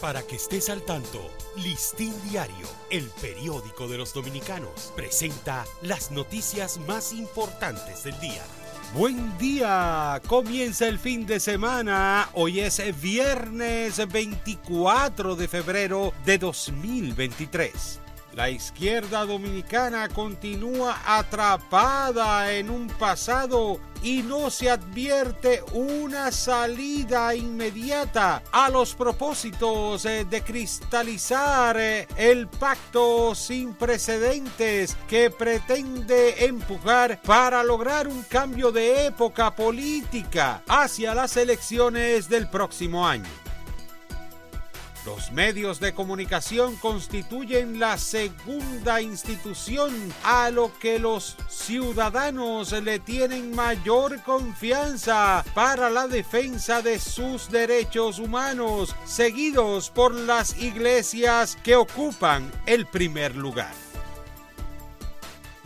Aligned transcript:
Para 0.00 0.22
que 0.22 0.36
estés 0.36 0.70
al 0.70 0.82
tanto, 0.82 1.28
Listín 1.56 2.14
Diario, 2.30 2.68
el 2.88 3.10
periódico 3.20 3.88
de 3.88 3.98
los 3.98 4.14
dominicanos, 4.14 4.92
presenta 4.94 5.64
las 5.82 6.12
noticias 6.12 6.78
más 6.86 7.12
importantes 7.12 8.04
del 8.04 8.18
día. 8.20 8.44
Buen 8.94 9.36
día, 9.38 10.22
comienza 10.28 10.86
el 10.86 11.00
fin 11.00 11.26
de 11.26 11.40
semana. 11.40 12.30
Hoy 12.34 12.60
es 12.60 12.80
viernes 13.02 14.00
24 14.08 15.34
de 15.34 15.48
febrero 15.48 16.14
de 16.24 16.38
2023. 16.38 18.00
La 18.38 18.50
izquierda 18.50 19.26
dominicana 19.26 20.08
continúa 20.08 20.96
atrapada 21.04 22.52
en 22.52 22.70
un 22.70 22.86
pasado 22.86 23.80
y 24.00 24.22
no 24.22 24.48
se 24.48 24.70
advierte 24.70 25.60
una 25.72 26.30
salida 26.30 27.34
inmediata 27.34 28.44
a 28.52 28.70
los 28.70 28.94
propósitos 28.94 30.04
eh, 30.04 30.24
de 30.24 30.42
cristalizar 30.42 31.78
eh, 31.80 32.06
el 32.16 32.46
pacto 32.46 33.34
sin 33.34 33.74
precedentes 33.74 34.96
que 35.08 35.30
pretende 35.30 36.44
empujar 36.44 37.20
para 37.22 37.64
lograr 37.64 38.06
un 38.06 38.22
cambio 38.22 38.70
de 38.70 39.06
época 39.06 39.52
política 39.52 40.62
hacia 40.68 41.12
las 41.12 41.36
elecciones 41.36 42.28
del 42.28 42.48
próximo 42.48 43.04
año. 43.04 43.47
Los 45.08 45.32
medios 45.32 45.80
de 45.80 45.94
comunicación 45.94 46.76
constituyen 46.76 47.78
la 47.78 47.96
segunda 47.96 49.00
institución 49.00 49.90
a 50.22 50.50
lo 50.50 50.70
que 50.78 50.98
los 50.98 51.34
ciudadanos 51.48 52.72
le 52.72 52.98
tienen 52.98 53.56
mayor 53.56 54.22
confianza 54.22 55.46
para 55.54 55.88
la 55.88 56.08
defensa 56.08 56.82
de 56.82 56.98
sus 56.98 57.50
derechos 57.50 58.18
humanos, 58.18 58.94
seguidos 59.06 59.88
por 59.88 60.12
las 60.12 60.58
iglesias 60.58 61.56
que 61.62 61.74
ocupan 61.74 62.52
el 62.66 62.84
primer 62.84 63.34
lugar. 63.34 63.87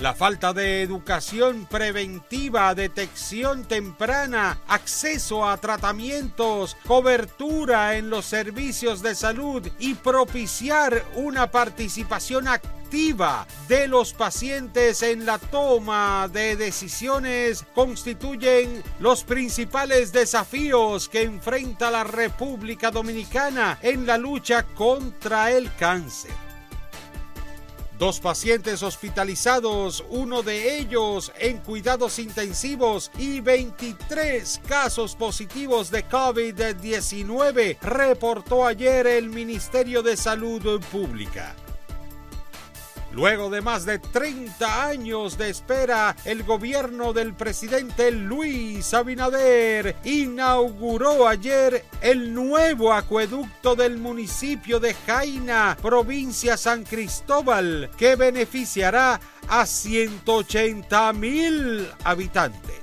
La 0.03 0.15
falta 0.15 0.53
de 0.53 0.83
educación 0.83 1.65
preventiva, 1.67 2.75
detección 2.75 3.63
temprana, 3.63 4.59
acceso 4.67 5.49
a 5.49 5.57
tratamientos, 5.59 6.77
cobertura 6.85 7.97
en 7.97 8.11
los 8.11 8.25
servicios 8.25 9.01
de 9.01 9.15
salud 9.15 9.65
y 9.79 9.95
propiciar 9.95 11.05
una 11.15 11.53
participación 11.53 12.49
activa 12.49 13.47
de 13.69 13.87
los 13.87 14.13
pacientes 14.13 15.03
en 15.03 15.25
la 15.25 15.39
toma 15.39 16.29
de 16.33 16.57
decisiones 16.57 17.65
constituyen 17.73 18.83
los 18.99 19.23
principales 19.23 20.13
desafíos 20.13 21.09
que 21.09 21.23
enfrenta 21.23 21.93
la 21.93 22.03
República 22.03 22.91
Dominicana 22.91 23.79
en 23.83 24.05
la 24.05 24.19
lucha 24.19 24.65
contra 24.65 25.53
el 25.53 25.73
cáncer. 25.77 26.52
Dos 28.03 28.19
pacientes 28.19 28.83
hospitalizados, 28.83 30.05
uno 30.11 30.43
de 30.43 30.77
ellos 30.77 31.31
en 31.39 31.59
cuidados 31.59 32.19
intensivos 32.19 33.13
y 33.17 33.39
23 33.39 34.61
casos 34.67 35.15
positivos 35.15 35.89
de 35.93 36.05
COVID-19, 36.09 37.79
reportó 37.81 38.67
ayer 38.67 39.07
el 39.07 39.31
Ministerio 39.31 40.03
de 40.03 40.17
Salud 40.17 40.81
Pública. 40.91 41.55
Luego 43.13 43.51
de 43.51 43.61
más 43.61 43.85
de 43.85 43.99
30 43.99 44.87
años 44.87 45.37
de 45.37 45.51
espera, 45.51 46.17
el 46.25 46.45
gobierno 46.45 47.13
del 47.13 47.35
presidente 47.35 48.11
Luis 48.11 48.95
Abinader 48.95 49.97
inauguró 50.05 51.29
ayer 51.29 51.85
el 52.01 52.33
nuevo 52.33 52.93
acueducto 52.93 53.77
del 53.77 53.99
municipio 53.99 54.81
de 54.81 54.95
Jaina, 54.95 55.77
provincia 55.83 56.57
San 56.57 56.85
Cristóbal, 56.85 57.91
que 57.99 58.17
beneficiará 58.17 59.21
a 59.47 59.67
180 59.67 61.13
mil 61.13 61.87
habitantes. 62.05 62.82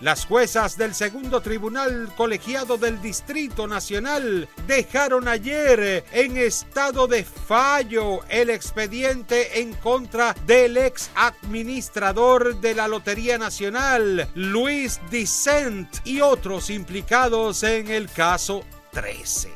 Las 0.00 0.26
juezas 0.26 0.76
del 0.76 0.94
segundo 0.94 1.40
tribunal 1.40 2.12
colegiado 2.16 2.76
del 2.76 3.00
Distrito 3.00 3.66
Nacional 3.66 4.46
dejaron 4.66 5.26
ayer 5.26 6.04
en 6.12 6.36
estado 6.36 7.06
de 7.06 7.24
fallo 7.24 8.20
el 8.28 8.50
expediente 8.50 9.58
en 9.60 9.72
contra 9.72 10.34
del 10.46 10.76
ex 10.76 11.10
administrador 11.14 12.60
de 12.60 12.74
la 12.74 12.88
Lotería 12.88 13.38
Nacional, 13.38 14.28
Luis 14.34 15.00
Dicent, 15.10 15.88
y 16.04 16.20
otros 16.20 16.68
implicados 16.68 17.62
en 17.62 17.88
el 17.88 18.10
caso 18.10 18.64
13. 18.92 19.50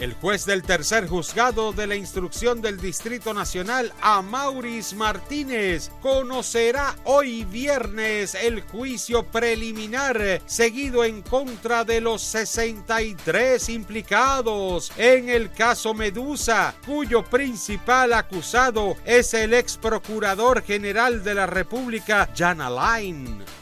El 0.00 0.14
juez 0.14 0.44
del 0.44 0.64
tercer 0.64 1.06
juzgado 1.06 1.72
de 1.72 1.86
la 1.86 1.94
instrucción 1.94 2.60
del 2.60 2.80
Distrito 2.80 3.32
Nacional, 3.32 3.92
Amauris 4.00 4.92
Martínez, 4.94 5.90
conocerá 6.02 6.96
hoy 7.04 7.44
viernes 7.44 8.34
el 8.34 8.62
juicio 8.62 9.24
preliminar 9.24 10.42
seguido 10.46 11.04
en 11.04 11.22
contra 11.22 11.84
de 11.84 12.00
los 12.00 12.22
63 12.22 13.68
implicados 13.68 14.90
en 14.96 15.28
el 15.28 15.52
caso 15.52 15.94
Medusa, 15.94 16.74
cuyo 16.84 17.24
principal 17.24 18.14
acusado 18.14 18.96
es 19.04 19.32
el 19.32 19.54
ex 19.54 19.76
procurador 19.76 20.62
general 20.64 21.22
de 21.22 21.34
la 21.34 21.46
República, 21.46 22.28
Jan 22.36 22.60
Alain 22.60 23.44